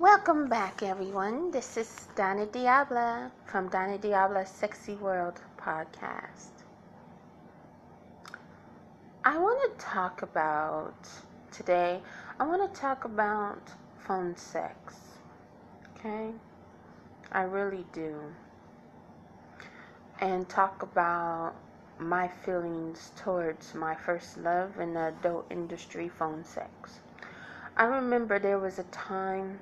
Welcome 0.00 0.48
back, 0.48 0.84
everyone. 0.84 1.50
This 1.50 1.76
is 1.76 2.06
Dona 2.14 2.46
Diabla 2.46 3.32
from 3.46 3.68
Dona 3.68 3.98
Diabla's 3.98 4.48
Sexy 4.48 4.94
World 4.94 5.40
podcast. 5.60 6.52
I 9.24 9.36
want 9.36 9.76
to 9.76 9.84
talk 9.84 10.22
about 10.22 10.94
today, 11.50 12.00
I 12.38 12.46
want 12.46 12.72
to 12.72 12.80
talk 12.80 13.06
about 13.06 13.72
phone 13.98 14.36
sex. 14.36 14.94
Okay? 15.96 16.30
I 17.32 17.42
really 17.42 17.84
do. 17.92 18.20
And 20.20 20.48
talk 20.48 20.84
about 20.84 21.54
my 21.98 22.28
feelings 22.28 23.10
towards 23.16 23.74
my 23.74 23.96
first 23.96 24.38
love 24.38 24.78
in 24.78 24.94
the 24.94 25.08
adult 25.08 25.46
industry 25.50 26.08
phone 26.08 26.44
sex. 26.44 27.00
I 27.76 27.82
remember 27.82 28.38
there 28.38 28.60
was 28.60 28.78
a 28.78 28.84
time 28.84 29.58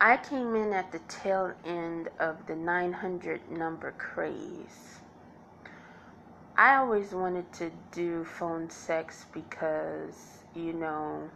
I 0.00 0.16
came 0.16 0.54
in 0.54 0.72
at 0.72 0.92
the 0.92 1.00
tail 1.00 1.54
end 1.64 2.08
of 2.20 2.46
the 2.46 2.54
900 2.54 3.50
number 3.50 3.90
craze. 3.98 5.00
I 6.56 6.76
always 6.76 7.12
wanted 7.12 7.52
to 7.54 7.72
do 7.90 8.24
phone 8.24 8.70
sex 8.70 9.26
because, 9.32 10.44
you 10.54 10.72
know, 10.72 11.28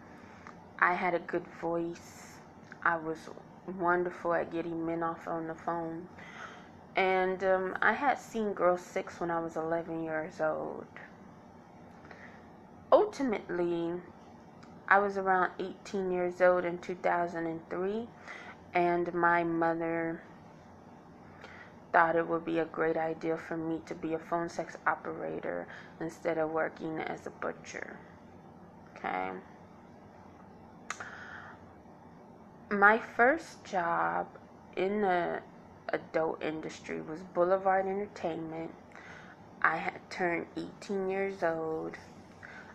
I 0.79 0.95
had 0.95 1.13
a 1.13 1.19
good 1.19 1.47
voice. 1.61 2.37
I 2.85 2.99
was 2.99 3.29
wonderful 3.67 4.33
at 4.33 4.53
getting 4.53 4.87
men 4.87 5.03
off 5.03 5.27
on 5.27 5.49
the 5.49 5.57
phone. 5.57 6.09
And 6.95 7.43
um, 7.43 7.77
I 7.83 7.95
had 7.95 8.21
seen 8.21 8.53
Girl 8.53 8.79
6 8.79 9.19
when 9.19 9.33
I 9.33 9.41
was 9.41 9.57
11 9.57 10.05
years 10.05 10.41
old. 10.41 10.87
Ultimately, 12.93 13.95
I 14.87 14.99
was 15.01 15.19
around 15.19 15.51
18 15.59 16.13
years 16.13 16.41
old 16.41 16.65
in 16.65 16.79
2003 16.79 18.07
and 18.75 19.13
my 19.13 19.45
mother 19.45 20.23
thought 21.93 22.17
it 22.17 22.27
would 22.27 22.45
be 22.45 22.59
a 22.59 22.65
great 22.65 22.97
idea 22.97 23.37
for 23.37 23.57
me 23.57 23.81
to 23.85 23.95
be 23.95 24.15
a 24.15 24.19
phone 24.19 24.49
sex 24.49 24.77
operator 24.87 25.69
instead 26.01 26.39
of 26.39 26.51
working 26.51 26.99
as 26.99 27.27
a 27.27 27.31
butcher. 27.31 27.99
Okay. 28.97 29.31
My 32.71 32.99
first 32.99 33.65
job 33.65 34.27
in 34.75 35.03
the 35.03 35.43
adult 35.93 36.43
industry 36.43 37.03
was 37.03 37.21
Boulevard 37.21 37.87
Entertainment. 37.87 38.73
I 39.61 39.77
had 39.77 40.01
turned 40.09 40.47
18 40.57 41.11
years 41.11 41.43
old. 41.43 41.99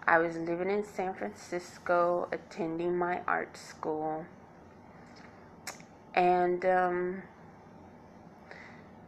I 0.05 0.19
was 0.19 0.37
living 0.37 0.69
in 0.69 0.85
San 0.85 1.15
Francisco, 1.15 2.29
attending 2.31 2.95
my 2.95 3.21
art 3.27 3.57
school 3.57 4.25
and 6.17 6.65
um, 6.65 7.21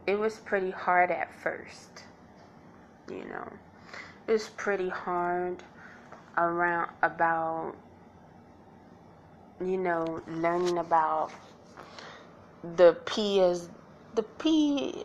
it 0.06 0.18
was 0.18 0.38
pretty 0.38 0.70
hard 0.70 1.10
at 1.10 1.30
first 1.34 2.04
you 3.10 3.24
know. 3.24 3.52
It 4.26 4.32
was 4.32 4.48
pretty 4.48 4.88
hard 4.88 5.62
around 6.36 6.90
about 7.02 7.74
you 9.60 9.76
know 9.76 10.22
learning 10.26 10.78
about 10.78 11.30
the 12.76 12.96
p 13.04 13.40
is 13.40 13.68
the 14.14 14.22
p 14.22 15.04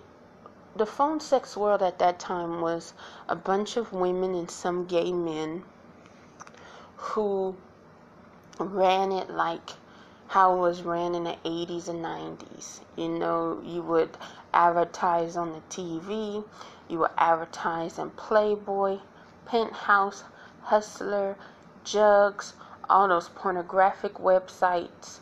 the 0.75 0.85
phone 0.85 1.19
sex 1.19 1.57
world 1.57 1.81
at 1.81 1.99
that 1.99 2.19
time 2.19 2.61
was 2.61 2.93
a 3.27 3.35
bunch 3.35 3.77
of 3.77 3.91
women 3.91 4.35
and 4.35 4.49
some 4.51 4.85
gay 4.85 5.11
men 5.11 5.63
who 6.95 7.55
ran 8.59 9.11
it 9.11 9.29
like 9.29 9.71
how 10.27 10.55
it 10.55 10.59
was 10.59 10.81
ran 10.81 11.15
in 11.15 11.23
the 11.23 11.37
80s 11.45 11.87
and 11.87 12.03
90s. 12.03 12.81
You 12.95 13.09
know, 13.09 13.61
you 13.63 13.81
would 13.81 14.17
advertise 14.53 15.37
on 15.37 15.53
the 15.53 15.61
TV, 15.69 16.43
you 16.87 16.99
would 16.99 17.11
advertise 17.17 17.99
in 17.99 18.09
Playboy, 18.11 18.99
Penthouse, 19.45 20.23
Hustler, 20.63 21.35
Jugs, 21.83 22.53
all 22.89 23.07
those 23.07 23.29
pornographic 23.29 24.15
websites, 24.15 25.19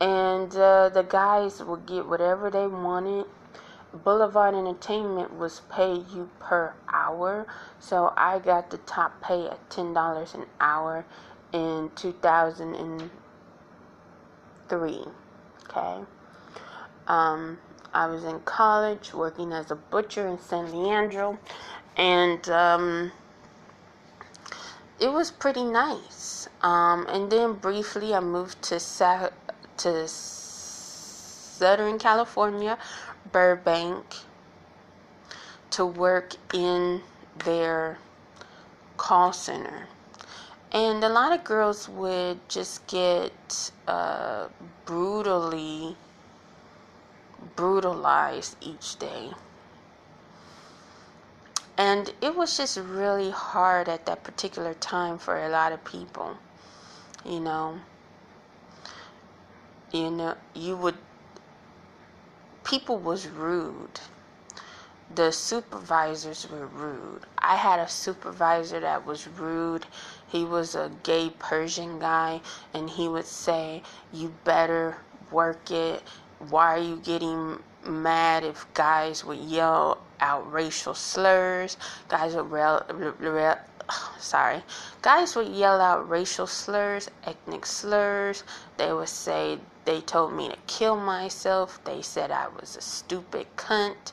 and 0.00 0.54
uh, 0.56 0.88
the 0.88 1.02
guys 1.02 1.62
would 1.62 1.86
get 1.86 2.06
whatever 2.06 2.50
they 2.50 2.66
wanted. 2.66 3.26
Boulevard 3.92 4.54
Entertainment 4.54 5.36
was 5.36 5.60
pay 5.70 5.92
you 5.92 6.30
per 6.40 6.72
hour, 6.88 7.46
so 7.78 8.12
I 8.16 8.38
got 8.38 8.70
the 8.70 8.78
top 8.78 9.20
pay 9.20 9.46
at 9.46 9.70
ten 9.70 9.92
dollars 9.92 10.34
an 10.34 10.46
hour 10.60 11.04
in 11.52 11.90
2000 11.94 12.74
and 12.74 13.10
three. 14.72 15.04
Okay. 15.68 16.02
Um, 17.06 17.58
I 17.92 18.06
was 18.06 18.24
in 18.24 18.40
college 18.40 19.12
working 19.12 19.52
as 19.52 19.70
a 19.70 19.74
butcher 19.74 20.26
in 20.26 20.38
San 20.38 20.72
Leandro, 20.72 21.38
and 21.94 22.48
um, 22.48 23.12
it 24.98 25.12
was 25.12 25.30
pretty 25.30 25.64
nice. 25.64 26.48
Um, 26.62 27.06
and 27.06 27.30
then 27.30 27.52
briefly, 27.52 28.14
I 28.14 28.20
moved 28.20 28.62
to 28.62 28.80
Sa- 28.80 29.28
to 29.76 30.08
Southern 30.08 31.98
California, 31.98 32.78
Burbank, 33.30 34.06
to 35.72 35.84
work 35.84 36.36
in 36.54 37.02
their 37.44 37.98
call 38.96 39.34
center 39.34 39.88
and 40.72 41.04
a 41.04 41.08
lot 41.08 41.32
of 41.32 41.44
girls 41.44 41.88
would 41.88 42.48
just 42.48 42.86
get 42.86 43.70
uh, 43.86 44.48
brutally 44.84 45.96
brutalized 47.54 48.56
each 48.60 48.98
day. 48.98 49.30
And 51.76 52.12
it 52.20 52.36
was 52.36 52.56
just 52.56 52.76
really 52.76 53.30
hard 53.30 53.88
at 53.88 54.06
that 54.06 54.24
particular 54.24 54.74
time 54.74 55.18
for 55.18 55.38
a 55.38 55.48
lot 55.48 55.72
of 55.72 55.84
people 55.84 56.38
you 57.24 57.40
know? 57.40 57.78
You 59.92 60.10
know 60.10 60.36
you 60.54 60.76
would 60.76 60.96
people 62.64 62.98
was 62.98 63.28
rude 63.28 64.00
the 65.14 65.30
supervisors 65.30 66.48
were 66.48 66.66
rude. 66.66 67.26
I 67.36 67.56
had 67.56 67.78
a 67.78 67.88
supervisor 67.88 68.80
that 68.80 69.04
was 69.04 69.28
rude. 69.28 69.84
He 70.26 70.44
was 70.44 70.74
a 70.74 70.90
gay 71.02 71.30
Persian 71.38 71.98
guy, 71.98 72.40
and 72.72 72.88
he 72.88 73.08
would 73.08 73.26
say, 73.26 73.82
You 74.12 74.32
better 74.44 74.96
work 75.30 75.70
it. 75.70 76.02
Why 76.38 76.74
are 76.74 76.82
you 76.82 76.96
getting 76.96 77.62
mad 77.84 78.44
if 78.44 78.66
guys 78.72 79.24
would 79.24 79.38
yell 79.38 79.98
out 80.20 80.50
racial 80.50 80.94
slurs? 80.94 81.76
Guys 82.08 82.34
would 82.34 82.50
rel- 82.50 82.86
sorry, 84.18 84.62
guys 85.02 85.36
would 85.36 85.48
yell 85.48 85.80
out 85.80 86.08
racial 86.08 86.46
slurs, 86.46 87.10
ethnic 87.24 87.66
slurs. 87.66 88.44
They 88.78 88.92
would 88.92 89.08
say 89.08 89.58
they 89.84 90.00
told 90.00 90.32
me 90.32 90.48
to 90.48 90.56
kill 90.66 90.96
myself. 90.96 91.82
They 91.84 92.00
said 92.02 92.30
I 92.30 92.48
was 92.48 92.76
a 92.76 92.80
stupid 92.80 93.46
cunt 93.56 94.12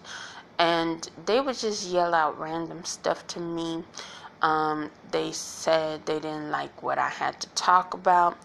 and 0.59 1.09
they 1.25 1.39
would 1.39 1.57
just 1.57 1.89
yell 1.89 2.13
out 2.13 2.37
random 2.37 2.83
stuff 2.83 3.25
to 3.27 3.39
me. 3.39 3.83
Um, 4.41 4.91
they 5.11 5.31
said 5.31 6.05
they 6.05 6.19
didn't 6.19 6.51
like 6.51 6.83
what 6.83 6.97
I 6.97 7.09
had 7.09 7.39
to 7.41 7.47
talk 7.49 7.93
about, 7.93 8.37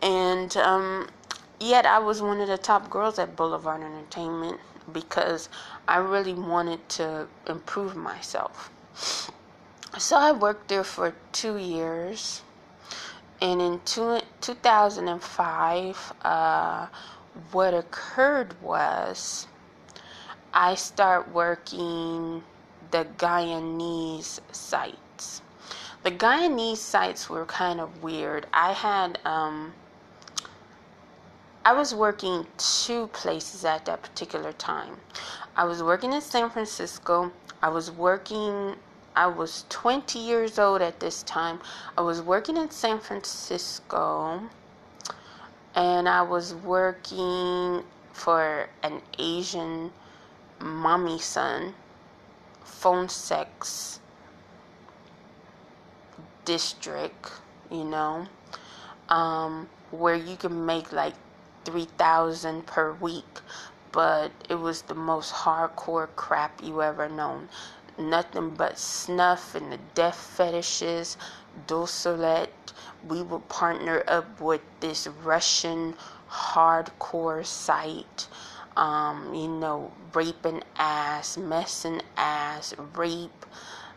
and 0.00 0.56
um, 0.56 1.08
yet 1.60 1.84
I 1.84 1.98
was 1.98 2.22
one 2.22 2.40
of 2.40 2.48
the 2.48 2.58
top 2.58 2.88
girls 2.88 3.18
at 3.18 3.36
Boulevard 3.36 3.82
Entertainment 3.82 4.58
because 4.92 5.48
I 5.86 5.98
really 5.98 6.34
wanted 6.34 6.88
to 6.90 7.28
improve 7.46 7.94
myself. 7.94 8.70
So 9.98 10.16
I 10.16 10.32
worked 10.32 10.68
there 10.68 10.84
for 10.84 11.14
two 11.32 11.56
years, 11.56 12.42
and 13.40 13.60
in 13.60 13.80
two, 13.84 14.20
2005, 14.40 16.12
uh, 16.22 16.86
what 17.52 17.74
occurred 17.74 18.60
was 18.60 19.46
I 20.54 20.74
start 20.76 21.30
working 21.32 22.42
the 22.90 23.06
Guyanese 23.18 24.40
sites. 24.50 25.42
The 26.02 26.10
Guyanese 26.10 26.78
sites 26.78 27.28
were 27.28 27.44
kind 27.44 27.80
of 27.80 28.02
weird. 28.02 28.46
I 28.52 28.72
had 28.72 29.18
um 29.24 29.74
I 31.64 31.74
was 31.74 31.94
working 31.94 32.46
two 32.56 33.08
places 33.08 33.64
at 33.64 33.84
that 33.84 34.02
particular 34.02 34.52
time. 34.52 34.96
I 35.54 35.64
was 35.64 35.82
working 35.82 36.14
in 36.14 36.22
San 36.22 36.48
Francisco. 36.48 37.30
I 37.60 37.68
was 37.68 37.90
working 37.90 38.76
I 39.14 39.26
was 39.26 39.66
20 39.68 40.18
years 40.18 40.58
old 40.58 40.80
at 40.80 41.00
this 41.00 41.22
time. 41.24 41.60
I 41.96 42.00
was 42.00 42.22
working 42.22 42.56
in 42.56 42.70
San 42.70 43.00
Francisco 43.00 44.48
and 45.74 46.08
I 46.08 46.22
was 46.22 46.54
working 46.54 47.84
for 48.12 48.68
an 48.82 49.02
Asian 49.18 49.92
mama-san 50.60 51.74
phone 52.64 53.08
sex 53.08 54.00
district, 56.44 57.30
you 57.70 57.84
know, 57.84 58.26
um, 59.08 59.68
where 59.90 60.14
you 60.14 60.36
can 60.36 60.64
make 60.66 60.92
like 60.92 61.14
3000 61.64 62.66
per 62.66 62.92
week 62.94 63.40
but 63.92 64.30
it 64.48 64.54
was 64.54 64.82
the 64.82 64.94
most 64.94 65.32
hardcore 65.32 66.08
crap 66.16 66.62
you 66.62 66.82
ever 66.82 67.08
known 67.08 67.48
nothing 67.98 68.50
but 68.50 68.78
snuff 68.78 69.54
and 69.54 69.72
the 69.72 69.78
death 69.94 70.16
fetishes 70.16 71.16
Dulcelet. 71.66 72.72
we 73.08 73.22
would 73.22 73.48
partner 73.48 74.04
up 74.06 74.40
with 74.40 74.60
this 74.80 75.06
russian 75.24 75.94
hardcore 76.30 77.44
site 77.44 78.27
um, 78.78 79.34
you 79.34 79.48
know 79.48 79.92
raping 80.14 80.62
ass 80.76 81.36
messing 81.36 82.00
ass 82.16 82.74
rape 82.94 83.44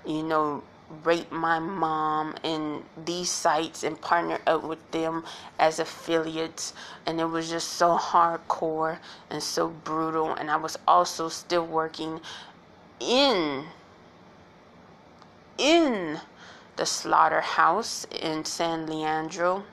you 0.05 0.23
know 0.23 0.63
rape 1.03 1.31
my 1.31 1.59
mom 1.59 2.35
in 2.43 2.83
these 3.05 3.29
sites 3.29 3.83
and 3.83 3.99
partner 4.01 4.39
up 4.45 4.63
with 4.63 4.91
them 4.91 5.23
as 5.57 5.79
affiliates. 5.79 6.73
And 7.05 7.19
it 7.19 7.25
was 7.25 7.49
just 7.49 7.69
so 7.69 7.97
hardcore 7.97 8.99
and 9.29 9.41
so 9.41 9.69
brutal. 9.69 10.33
And 10.33 10.51
I 10.51 10.57
was 10.57 10.77
also 10.87 11.29
still 11.29 11.65
working 11.65 12.19
in 12.99 13.65
in 15.57 16.19
the 16.75 16.85
slaughterhouse 16.85 18.05
in 18.21 18.43
San 18.45 18.87
Leandro 18.87 19.63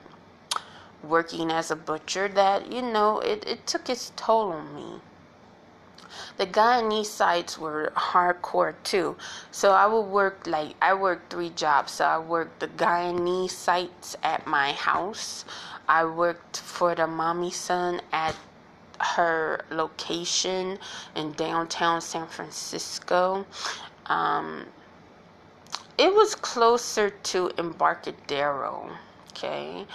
working 1.03 1.51
as 1.51 1.71
a 1.71 1.75
butcher 1.75 2.27
that 2.27 2.71
you 2.71 2.81
know 2.81 3.19
it, 3.19 3.43
it 3.47 3.65
took 3.67 3.89
its 3.89 4.11
toll 4.15 4.51
on 4.51 4.75
me 4.75 5.01
the 6.37 6.47
Guyanese 6.47 7.05
sites 7.05 7.57
were 7.57 7.91
hardcore 7.95 8.73
too. 8.83 9.15
So 9.51 9.73
I 9.73 9.85
would 9.85 10.07
work 10.07 10.47
like 10.47 10.75
I 10.81 10.93
worked 10.93 11.31
three 11.31 11.49
jobs. 11.49 11.91
So 11.93 12.05
I 12.05 12.17
worked 12.17 12.61
the 12.61 12.67
Guyanese 12.67 13.51
sites 13.51 14.15
at 14.23 14.47
my 14.47 14.71
house. 14.71 15.45
I 15.87 16.05
worked 16.05 16.57
for 16.61 16.95
the 16.95 17.07
mama-san 17.07 18.01
at 18.11 18.35
her 18.99 19.65
location 19.69 20.79
in 21.15 21.33
downtown 21.33 22.01
San 22.01 22.27
Francisco. 22.27 23.45
Um, 24.05 24.65
it 25.97 26.13
was 26.13 26.35
closer 26.35 27.09
to 27.09 27.51
Embarcadero 27.57 28.97
okay. 29.31 29.85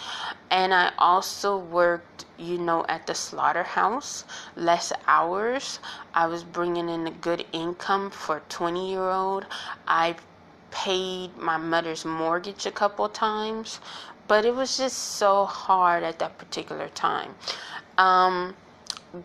And 0.51 0.73
i 0.75 0.93
also 0.99 1.59
worked 1.59 2.25
you 2.39 2.59
know 2.59 2.85
at 2.89 3.07
the 3.07 3.15
slaughterhouse 3.15 4.25
less 4.57 4.93
hours. 5.07 5.79
I 6.15 6.27
was 6.27 6.45
bringing 6.45 6.89
in 6.89 7.07
a 7.07 7.11
good 7.11 7.45
income 7.53 8.11
for 8.11 8.39
a 8.39 8.43
20 8.49 8.91
year 8.91 9.11
old 9.11 9.47
i 9.87 10.17
paid 10.71 11.37
my 11.37 11.57
mother's 11.57 12.05
mortgage 12.05 12.67
a 12.67 12.71
couple 12.73 13.09
times 13.09 13.81
but 14.27 14.45
it 14.45 14.55
was 14.55 14.77
just 14.77 14.97
so 14.97 15.45
hard 15.45 16.03
at 16.03 16.19
that 16.19 16.39
particular 16.39 16.89
time. 16.89 17.35
Um, 17.99 18.57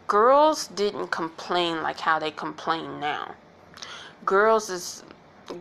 girls 0.07 0.67
didn't 0.67 1.07
complain 1.07 1.81
like 1.81 2.00
how 2.00 2.19
they 2.19 2.31
complain 2.31 3.00
now. 3.00 3.35
Girls 4.25 4.69
is 4.69 5.03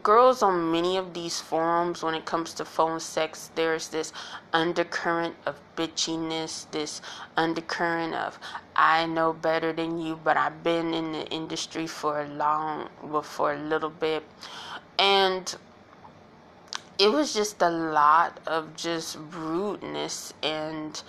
girls 0.02 0.42
on 0.42 0.70
many 0.70 0.96
of 0.96 1.14
these 1.14 1.40
forums 1.40 2.02
when 2.02 2.14
it 2.14 2.24
comes 2.24 2.52
to 2.54 2.64
phone 2.64 3.00
sex 3.00 3.50
there's 3.54 3.88
this 3.88 4.12
undercurrent 4.52 5.34
of 5.46 5.58
bitchiness 5.76 6.70
this 6.70 7.00
undercurrent 7.36 8.14
of 8.14 8.38
i 8.76 9.06
know 9.06 9.32
better 9.32 9.72
than 9.72 9.98
you 9.98 10.18
but 10.22 10.36
i've 10.36 10.62
been 10.62 10.92
in 10.92 11.12
the 11.12 11.26
industry 11.28 11.86
for 11.86 12.20
a 12.20 12.28
long 12.28 12.88
well 13.02 13.22
for 13.22 13.52
a 13.54 13.58
little 13.58 13.90
bit. 13.90 14.22
And 14.98 15.54
it 16.98 17.10
was 17.10 17.32
just 17.32 17.62
a 17.62 17.70
lot 17.70 18.40
of 18.46 18.74
just 18.74 19.16
rudeness 19.30 20.34
and 20.42 21.00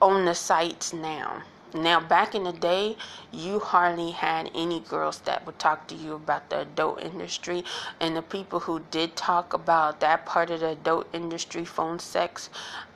on 0.00 0.24
the 0.24 0.34
sites 0.34 0.92
now 0.92 1.42
now, 1.74 2.00
back 2.00 2.34
in 2.34 2.44
the 2.44 2.52
day, 2.52 2.96
you 3.30 3.58
hardly 3.58 4.12
had 4.12 4.50
any 4.54 4.80
girls 4.80 5.18
that 5.20 5.44
would 5.44 5.58
talk 5.58 5.86
to 5.88 5.94
you 5.94 6.14
about 6.14 6.48
the 6.50 6.60
adult 6.60 7.02
industry. 7.02 7.64
And 8.00 8.16
the 8.16 8.22
people 8.22 8.60
who 8.60 8.80
did 8.90 9.16
talk 9.16 9.52
about 9.52 10.00
that 10.00 10.24
part 10.24 10.50
of 10.50 10.60
the 10.60 10.68
adult 10.68 11.08
industry, 11.12 11.64
phone 11.64 11.98
sex, 11.98 12.48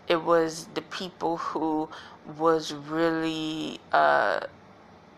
it 0.08 0.22
was 0.22 0.68
the 0.74 0.82
people 0.82 1.36
who 1.36 1.88
was 2.38 2.72
really 2.72 3.80
uh, 3.92 4.40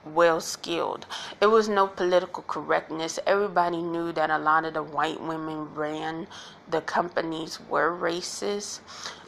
well 0.04 0.40
skilled. 0.40 1.06
It 1.40 1.46
was 1.46 1.68
no 1.68 1.86
political 1.86 2.42
correctness. 2.42 3.18
Everybody 3.26 3.82
knew 3.82 4.12
that 4.12 4.30
a 4.30 4.38
lot 4.38 4.64
of 4.64 4.74
the 4.74 4.82
white 4.82 5.20
women 5.20 5.74
ran 5.74 6.26
the 6.68 6.80
companies 6.80 7.58
were 7.68 7.90
racist 7.90 8.80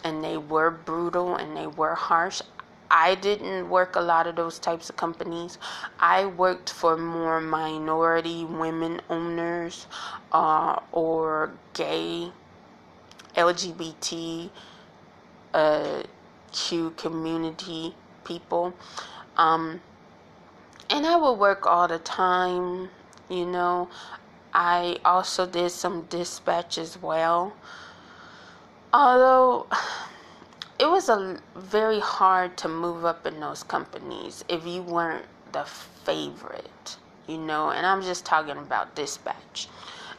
and 0.05 0.23
they 0.23 0.37
were 0.37 0.71
brutal 0.71 1.37
and 1.37 1.57
they 1.57 1.67
were 1.67 1.95
harsh. 1.95 2.43
I 2.91 3.15
didn't 3.15 3.69
work 3.69 3.97
a 3.97 4.01
lot 4.01 4.27
of 4.27 4.37
those 4.37 4.59
types 4.59 4.91
of 4.91 4.97
companies. 4.97 5.59
I 5.99 6.27
worked 6.27 6.71
for 6.71 6.97
more 6.97 7.41
minority 7.41 8.45
women 8.45 9.01
owners 9.11 9.87
uh, 10.33 10.81
or 10.93 11.53
gay, 11.75 12.31
LGBT, 13.37 14.51
uh, 15.55 16.03
Q 16.53 16.91
community 16.97 17.95
people. 18.25 18.75
Um, 19.37 19.81
and 20.89 21.05
I 21.07 21.17
would 21.17 21.35
work 21.35 21.67
all 21.67 21.89
the 21.89 21.99
time, 21.99 22.91
you 23.29 23.47
know. 23.47 23.89
I 24.55 24.99
also 25.05 25.47
did 25.47 25.71
some 25.71 26.03
dispatch 26.03 26.79
as 26.79 26.97
well. 27.03 27.53
Although 28.93 29.67
it 30.79 30.89
was 30.89 31.09
a 31.09 31.41
very 31.55 32.01
hard 32.01 32.57
to 32.59 32.69
move 32.69 33.05
up 33.05 33.27
in 33.27 33.41
those 33.41 33.63
companies 33.63 34.45
if 34.49 34.67
you 34.67 34.83
weren't 34.83 35.25
the 35.53 35.65
favorite, 35.65 36.97
you 37.27 37.39
know. 37.39 37.71
And 37.71 37.87
I'm 37.87 38.03
just 38.03 38.27
talking 38.27 38.59
about 38.59 38.95
dispatch. 38.95 39.69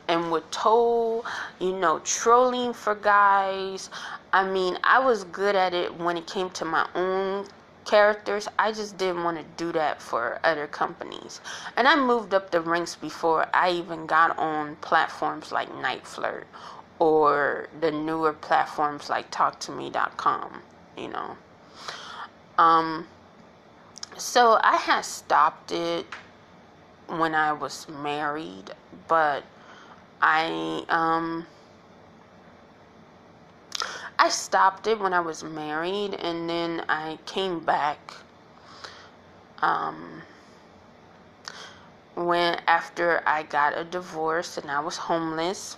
And 0.08 0.32
with 0.32 0.50
Toll, 0.52 1.26
you 1.60 1.74
know, 1.74 2.00
trolling 2.00 2.74
for 2.74 2.96
guys. 2.96 3.90
I 4.34 4.50
mean, 4.50 4.78
I 4.84 5.00
was 5.00 5.26
good 5.26 5.56
at 5.56 5.74
it 5.74 5.96
when 6.00 6.18
it 6.18 6.26
came 6.26 6.50
to 6.52 6.66
my 6.66 6.88
own 6.96 7.46
characters. 7.86 8.48
I 8.58 8.72
just 8.72 8.98
didn't 8.98 9.24
want 9.24 9.38
to 9.38 9.46
do 9.58 9.72
that 9.74 10.02
for 10.02 10.40
other 10.44 10.68
companies. 10.68 11.42
And 11.76 11.88
I 11.88 11.96
moved 11.96 12.34
up 12.34 12.52
the 12.52 12.62
ranks 12.62 12.96
before 12.96 13.48
I 13.54 13.72
even 13.72 14.06
got 14.06 14.38
on 14.40 14.76
platforms 14.78 15.52
like 15.52 15.70
NiteFlirt 15.70 16.46
or 17.00 17.68
the 17.80 17.92
newer 17.92 18.34
platforms 18.34 19.10
like 19.10 19.30
talktome.com, 19.32 20.62
you 20.98 21.10
know. 21.10 21.38
Um, 22.58 23.08
so 24.18 24.60
I 24.64 24.78
had 24.78 25.02
stopped 25.02 25.72
it 25.72 26.06
when 27.08 27.36
I 27.36 27.54
was 27.54 27.88
married, 27.88 28.72
but 29.08 29.44
I 30.22 30.84
um 30.90 31.46
I 34.20 34.30
stopped 34.30 34.88
it 34.88 35.00
when 35.00 35.14
I 35.14 35.20
was 35.20 35.44
married 35.44 36.16
and 36.16 36.50
then 36.50 36.84
I 36.90 37.20
came 37.26 37.60
back 37.60 38.00
um 39.62 40.24
when 42.16 42.60
after 42.68 43.22
I 43.28 43.44
got 43.44 43.78
a 43.78 43.84
divorce 43.84 44.58
and 44.58 44.72
I 44.72 44.80
was 44.80 44.98
homeless 44.98 45.78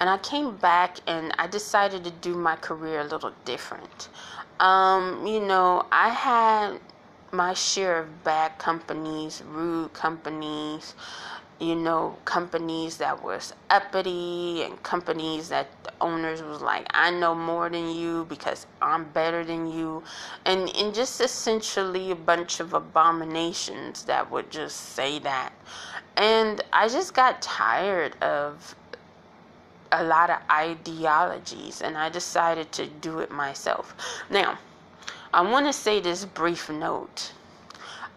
and 0.00 0.10
I 0.10 0.18
came 0.18 0.56
back 0.56 0.98
and 1.06 1.32
I 1.38 1.46
decided 1.46 2.04
to 2.04 2.10
do 2.10 2.34
my 2.34 2.56
career 2.56 3.00
a 3.00 3.04
little 3.04 3.32
different. 3.44 4.08
Um, 4.60 5.26
you 5.26 5.40
know, 5.40 5.86
I 5.92 6.10
had 6.10 6.80
my 7.32 7.54
share 7.54 8.00
of 8.00 8.24
bad 8.24 8.58
companies, 8.58 9.42
rude 9.46 9.92
companies, 9.92 10.94
you 11.58 11.74
know, 11.74 12.16
companies 12.26 12.98
that 12.98 13.22
was 13.22 13.54
uppity 13.70 14.62
and 14.62 14.82
companies 14.82 15.48
that 15.48 15.68
the 15.84 15.92
owners 16.00 16.42
was 16.42 16.60
like, 16.60 16.86
I 16.90 17.10
know 17.10 17.34
more 17.34 17.70
than 17.70 17.90
you 17.90 18.26
because 18.28 18.66
I'm 18.82 19.04
better 19.04 19.44
than 19.44 19.70
you. 19.70 20.02
And, 20.44 20.74
and 20.76 20.94
just 20.94 21.20
essentially 21.20 22.10
a 22.10 22.16
bunch 22.16 22.60
of 22.60 22.74
abominations 22.74 24.04
that 24.04 24.30
would 24.30 24.50
just 24.50 24.76
say 24.94 25.18
that. 25.20 25.52
And 26.16 26.62
I 26.72 26.88
just 26.88 27.14
got 27.14 27.40
tired 27.40 28.22
of 28.22 28.74
a 29.92 30.04
lot 30.04 30.30
of 30.30 30.38
ideologies 30.50 31.82
and 31.82 31.96
I 31.96 32.08
decided 32.08 32.72
to 32.72 32.86
do 32.86 33.20
it 33.20 33.30
myself. 33.30 33.94
Now, 34.30 34.58
I 35.32 35.42
want 35.42 35.66
to 35.66 35.72
say 35.72 36.00
this 36.00 36.24
brief 36.24 36.70
note. 36.70 37.32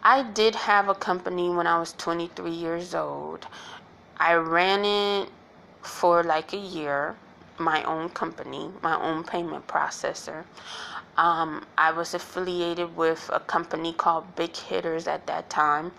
I 0.03 0.23
did 0.23 0.55
have 0.55 0.87
a 0.87 0.95
company 0.95 1.49
when 1.49 1.67
I 1.67 1.77
was 1.79 1.93
23 1.93 2.49
years 2.49 2.95
old. 2.95 3.45
I 4.17 4.33
ran 4.33 4.85
it 4.85 5.29
for 5.81 6.23
like 6.23 6.53
a 6.53 6.57
year, 6.57 7.15
my 7.57 7.83
own 7.83 8.09
company, 8.09 8.71
my 8.81 8.95
own 9.01 9.23
payment 9.23 9.67
processor. 9.67 10.45
Um, 11.19 11.65
I 11.77 11.91
was 11.91 12.13
affiliated 12.13 12.95
with 12.95 13.29
a 13.33 13.41
company 13.41 13.91
called 13.91 14.37
Big 14.37 14.55
Hitters 14.55 15.05
at 15.05 15.27
that 15.27 15.49
time, 15.49 15.91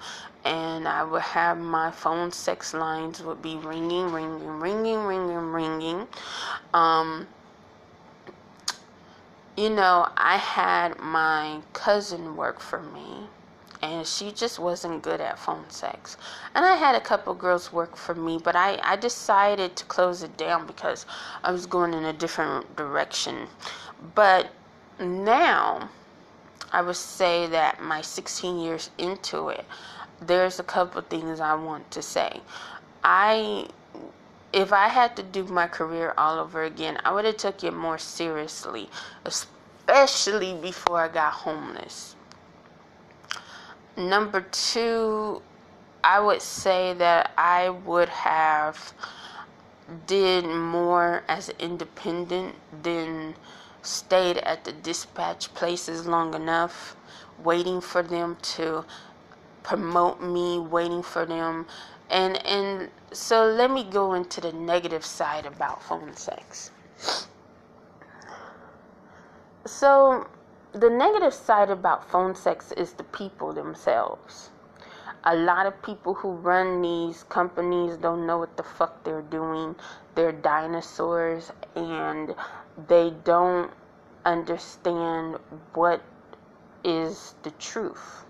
and 0.46 0.88
I 0.88 1.04
would 1.04 1.20
have 1.20 1.58
my 1.58 1.90
phone 1.90 2.32
sex 2.32 2.72
lines 2.72 3.22
would 3.22 3.42
be 3.42 3.56
ringing, 3.56 4.10
ringing, 4.10 4.46
ringing, 4.46 5.04
ringing, 5.04 5.52
ringing. 5.52 6.08
Um, 6.72 7.28
you 9.58 9.68
know, 9.68 10.08
I 10.16 10.38
had 10.38 10.98
my 10.98 11.60
cousin 11.74 12.34
work 12.34 12.58
for 12.58 12.80
me 12.80 13.28
and 13.82 14.06
she 14.06 14.32
just 14.32 14.58
wasn't 14.58 15.02
good 15.02 15.20
at 15.20 15.38
phone 15.38 15.68
sex. 15.68 16.16
And 16.54 16.64
I 16.64 16.76
had 16.76 16.94
a 16.94 17.00
couple 17.00 17.34
girls 17.34 17.72
work 17.72 17.94
for 17.94 18.14
me, 18.14 18.38
but 18.42 18.56
I, 18.56 18.78
I 18.82 18.96
decided 18.96 19.76
to 19.76 19.84
close 19.84 20.22
it 20.22 20.36
down 20.38 20.66
because 20.66 21.04
I 21.44 21.52
was 21.52 21.66
going 21.66 21.92
in 21.92 22.06
a 22.06 22.12
different 22.12 22.74
direction. 22.76 23.48
But 24.14 24.50
now, 25.00 25.90
I 26.72 26.82
would 26.82 26.96
say 26.96 27.46
that 27.46 27.82
my 27.82 28.00
16 28.00 28.58
years 28.58 28.90
into 28.98 29.48
it, 29.48 29.64
there's 30.20 30.60
a 30.60 30.62
couple 30.62 31.00
things 31.02 31.40
I 31.40 31.54
want 31.54 31.90
to 31.92 32.02
say. 32.02 32.40
I 33.02 33.68
if 34.52 34.72
I 34.72 34.88
had 34.88 35.16
to 35.16 35.22
do 35.22 35.44
my 35.44 35.66
career 35.68 36.12
all 36.18 36.38
over 36.38 36.64
again, 36.64 36.98
I 37.04 37.12
would 37.12 37.24
have 37.24 37.36
took 37.36 37.62
it 37.62 37.72
more 37.72 37.98
seriously, 37.98 38.88
especially 39.24 40.54
before 40.54 41.00
I 41.02 41.08
got 41.08 41.32
homeless. 41.32 42.16
Number 43.96 44.40
2, 44.40 45.40
I 46.02 46.20
would 46.20 46.42
say 46.42 46.94
that 46.94 47.32
I 47.38 47.70
would 47.70 48.08
have 48.08 48.92
did 50.06 50.46
more 50.46 51.22
as 51.28 51.48
an 51.48 51.56
independent 51.58 52.56
than 52.82 53.34
stayed 53.82 54.38
at 54.38 54.64
the 54.64 54.72
dispatch 54.72 55.52
places 55.54 56.06
long 56.06 56.34
enough 56.34 56.96
waiting 57.42 57.80
for 57.80 58.02
them 58.02 58.36
to 58.42 58.84
promote 59.62 60.20
me, 60.20 60.58
waiting 60.58 61.02
for 61.02 61.24
them 61.24 61.66
and 62.10 62.44
and 62.44 62.90
so 63.12 63.46
let 63.46 63.70
me 63.70 63.84
go 63.84 64.14
into 64.14 64.40
the 64.40 64.52
negative 64.52 65.04
side 65.04 65.46
about 65.46 65.82
phone 65.82 66.14
sex. 66.16 66.70
So 69.64 70.26
the 70.72 70.90
negative 70.90 71.34
side 71.34 71.70
about 71.70 72.08
phone 72.10 72.34
sex 72.34 72.72
is 72.72 72.92
the 72.92 73.04
people 73.04 73.52
themselves. 73.52 74.50
A 75.24 75.36
lot 75.36 75.66
of 75.66 75.80
people 75.82 76.14
who 76.14 76.30
run 76.30 76.80
these 76.80 77.24
companies 77.24 77.96
don't 77.96 78.26
know 78.26 78.38
what 78.38 78.56
the 78.56 78.62
fuck 78.62 79.04
they're 79.04 79.22
doing. 79.22 79.76
They're 80.14 80.32
dinosaurs 80.32 81.52
and 81.76 82.34
they 82.88 83.10
don't 83.24 83.70
understand 84.24 85.38
what 85.74 86.02
is 86.84 87.34
the 87.42 87.50
truth. 87.52 88.24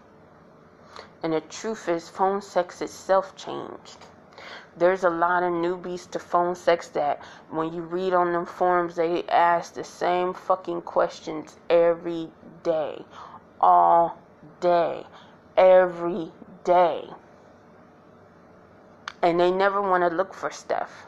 And 1.23 1.33
the 1.33 1.41
truth 1.43 1.89
is, 1.89 2.09
phone 2.09 2.41
sex 2.41 2.81
itself 2.81 3.37
changed. 3.37 4.07
There's 4.77 5.05
a 5.05 5.11
lot 5.11 5.43
of 5.43 5.53
newbies 5.53 6.11
to 6.13 6.19
phone 6.19 6.55
sex 6.55 6.89
that 6.89 7.21
when 7.51 7.73
you 7.75 7.83
read 7.83 8.15
on 8.15 8.33
them 8.33 8.47
forums, 8.47 8.97
they 8.97 9.25
ask 9.25 9.75
the 9.75 9.85
same 9.85 10.33
fucking 10.33 10.83
questions 10.83 11.57
every 11.69 12.31
day, 12.63 13.05
all 13.61 14.19
day, 14.61 15.05
every 15.57 16.33
day. 16.65 17.11
And 19.23 19.39
they 19.39 19.51
never 19.51 19.83
want 19.83 20.09
to 20.09 20.17
look 20.17 20.33
for 20.33 20.51
stuff. 20.51 21.07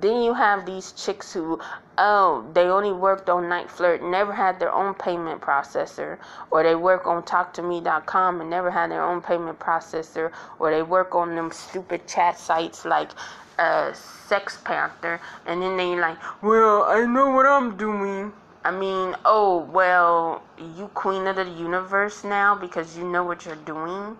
Then 0.00 0.22
you 0.22 0.34
have 0.34 0.66
these 0.66 0.92
chicks 0.92 1.32
who, 1.32 1.58
oh, 1.96 2.44
they 2.52 2.64
only 2.64 2.92
worked 2.92 3.30
on 3.30 3.44
NiteFlirt, 3.44 4.02
never 4.02 4.32
had 4.32 4.60
their 4.60 4.72
own 4.72 4.92
payment 4.92 5.40
processor, 5.40 6.18
or 6.50 6.62
they 6.62 6.74
work 6.74 7.06
on 7.06 7.22
TalkToMe.com 7.22 8.40
and 8.42 8.50
never 8.50 8.70
had 8.70 8.90
their 8.90 9.02
own 9.02 9.22
payment 9.22 9.58
processor, 9.58 10.32
or 10.58 10.70
they 10.70 10.82
work 10.82 11.14
on 11.14 11.34
them 11.34 11.50
stupid 11.50 12.06
chat 12.06 12.38
sites 12.38 12.84
like 12.84 13.10
uh, 13.58 13.92
Sex 13.94 14.58
Panther, 14.64 15.18
and 15.46 15.62
then 15.62 15.78
they 15.78 15.96
like, 15.96 16.18
well, 16.42 16.82
I 16.82 17.06
know 17.06 17.30
what 17.30 17.46
I'm 17.46 17.76
doing. 17.76 18.32
I 18.64 18.72
mean, 18.72 19.14
oh, 19.24 19.60
well, 19.72 20.42
you 20.58 20.88
queen 20.88 21.26
of 21.26 21.36
the 21.36 21.48
universe 21.48 22.24
now 22.24 22.54
because 22.54 22.98
you 22.98 23.04
know 23.04 23.24
what 23.24 23.46
you're 23.46 23.54
doing 23.56 24.18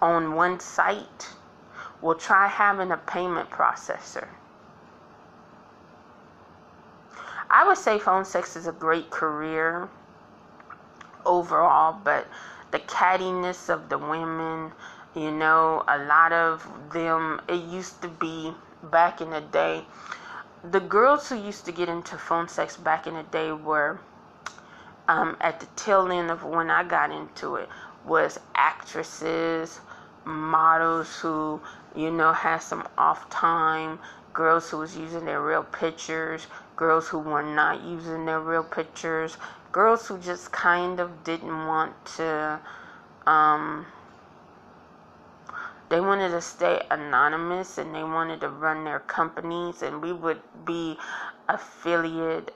on 0.00 0.34
one 0.34 0.60
site. 0.60 1.28
Well, 2.00 2.14
try 2.14 2.46
having 2.46 2.92
a 2.92 2.96
payment 2.96 3.50
processor. 3.50 4.28
I 7.50 7.66
would 7.66 7.78
say 7.78 7.98
phone 7.98 8.24
sex 8.24 8.56
is 8.56 8.66
a 8.66 8.72
great 8.72 9.10
career 9.10 9.88
overall, 11.26 11.98
but 12.04 12.26
the 12.70 12.78
cattiness 12.78 13.68
of 13.68 13.88
the 13.88 13.98
women, 13.98 14.72
you 15.14 15.32
know, 15.32 15.82
a 15.88 15.98
lot 16.04 16.32
of 16.32 16.66
them, 16.92 17.40
it 17.48 17.62
used 17.64 18.00
to 18.02 18.08
be 18.08 18.52
back 18.84 19.20
in 19.20 19.30
the 19.30 19.40
day. 19.40 19.84
The 20.70 20.80
girls 20.80 21.28
who 21.28 21.36
used 21.36 21.64
to 21.66 21.72
get 21.72 21.88
into 21.88 22.16
phone 22.16 22.48
sex 22.48 22.76
back 22.76 23.06
in 23.06 23.14
the 23.14 23.24
day 23.24 23.50
were 23.50 23.98
um, 25.08 25.36
at 25.40 25.58
the 25.58 25.66
tail 25.74 26.10
end 26.12 26.30
of 26.30 26.44
when 26.44 26.70
I 26.70 26.84
got 26.84 27.10
into 27.10 27.56
it 27.56 27.68
was 28.04 28.38
actresses, 28.54 29.80
models 30.24 31.18
who 31.18 31.60
you 31.96 32.10
know 32.10 32.32
had 32.32 32.58
some 32.58 32.86
off 32.96 33.28
time, 33.28 33.98
girls 34.32 34.70
who 34.70 34.78
was 34.78 34.96
using 34.96 35.24
their 35.24 35.42
real 35.42 35.64
pictures, 35.64 36.46
girls 36.80 37.08
who 37.08 37.18
were 37.18 37.42
not 37.42 37.82
using 37.82 38.24
their 38.24 38.40
real 38.40 38.64
pictures, 38.64 39.36
girls 39.70 40.08
who 40.08 40.18
just 40.18 40.50
kind 40.50 40.98
of 40.98 41.22
didn't 41.24 41.66
want 41.66 41.92
to, 42.06 42.58
um, 43.26 43.84
they 45.90 46.00
wanted 46.00 46.30
to 46.30 46.40
stay 46.40 46.80
anonymous 46.90 47.76
and 47.76 47.94
they 47.94 48.02
wanted 48.02 48.40
to 48.40 48.48
run 48.48 48.84
their 48.84 49.00
companies, 49.00 49.82
and 49.82 50.00
we 50.00 50.10
would 50.10 50.40
be 50.64 50.96
affiliated 51.50 52.50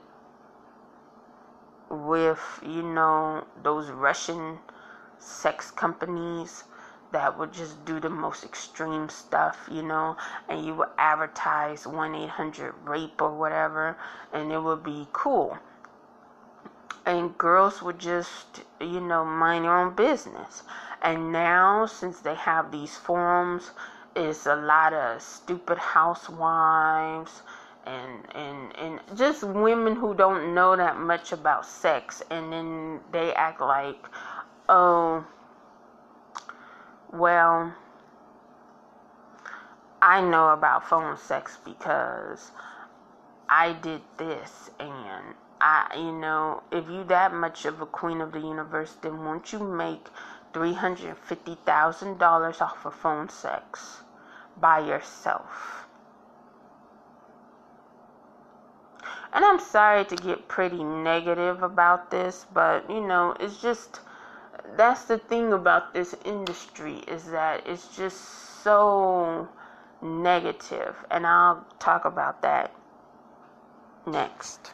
with, 1.91 2.61
you 2.65 2.83
know, 2.83 3.47
those 3.63 3.91
Russian 3.91 4.59
sex 5.19 5.71
companies 5.71 6.65
that 7.15 7.39
would 7.39 7.53
just 7.53 7.85
do 7.87 8.01
the 8.01 8.11
most 8.11 8.45
extreme 8.45 9.09
stuff, 9.09 9.69
you 9.71 9.83
know, 9.83 10.17
and 10.49 10.67
you 10.67 10.75
would 10.75 10.91
advertise 10.99 11.87
1 11.87 12.15
800 12.15 12.75
rape 12.85 13.23
or 13.23 13.33
whatever, 13.33 13.97
and 14.33 14.53
it 14.53 14.63
would 14.63 14.83
be 14.85 15.07
cool. 15.13 15.59
And 17.07 17.39
girls 17.39 17.83
would 17.83 18.01
just, 18.01 18.63
you 18.81 19.01
know, 19.01 19.25
mind 19.25 19.65
their 19.65 19.79
own 19.79 19.95
business. 19.95 20.65
And 21.03 21.33
now, 21.33 21.87
since 21.87 22.21
they 22.21 22.35
have 22.35 22.73
these 22.73 22.97
forums, 22.97 23.71
it's 24.17 24.47
a 24.47 24.57
lot 24.57 24.93
of 24.93 25.23
stupid 25.23 25.79
housewives 25.79 27.43
and 27.87 28.25
and 28.35 28.77
and 28.79 29.01
just 29.17 29.45
women 29.45 29.97
who 29.97 30.15
don't 30.15 30.55
know 30.55 30.77
that 30.77 30.97
much 30.99 31.33
about 31.33 31.67
sex 31.67 32.23
and 32.31 32.53
then 32.53 33.01
they 33.13 33.35
act 33.35 33.61
like 33.61 34.07
oh 34.69 35.25
well, 37.15 37.75
I 40.03 40.21
know 40.21 40.49
about 40.51 40.89
phone 40.89 41.17
sex 41.17 41.59
because 41.65 42.51
I 43.49 43.73
did 43.73 44.03
this 44.19 44.71
and 44.81 45.35
I 45.61 45.95
you 45.97 46.13
know, 46.13 46.63
if 46.73 46.89
you 46.91 47.05
that 47.05 47.33
much 47.33 47.65
of 47.65 47.81
a 47.81 47.87
queen 47.87 48.21
of 48.21 48.33
the 48.33 48.41
universe, 48.41 48.97
then 49.01 49.25
won't 49.25 49.53
you 49.53 49.61
make 49.61 50.09
three 50.53 50.75
hundred 50.75 51.17
fifty 51.17 51.57
thousand 51.65 52.19
dollars 52.19 52.61
off 52.61 52.85
of 52.85 52.95
phone 52.95 53.29
sex 53.29 54.03
by 54.61 54.81
yourself? 54.81 55.87
And 59.33 59.45
I'm 59.45 59.59
sorry 59.61 60.05
to 60.05 60.17
get 60.17 60.49
pretty 60.49 60.85
negative 60.85 61.63
about 61.63 62.11
this, 62.11 62.47
but 62.53 62.89
you 62.91 63.01
know, 63.01 63.35
it's 63.41 63.61
just 63.61 64.01
that's 64.77 65.05
the 65.05 65.19
thing 65.19 65.53
about 65.53 65.95
this 65.95 66.15
industry 66.25 66.99
is 67.09 67.27
that 67.27 67.67
it's 67.67 67.97
just 67.97 68.19
so 68.65 69.49
negative 70.03 70.97
and 71.11 71.27
I'll 71.27 71.67
talk 71.81 72.05
about 72.05 72.43
that 72.43 72.75
next. 74.07 74.74